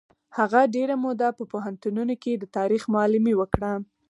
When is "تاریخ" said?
2.57-2.83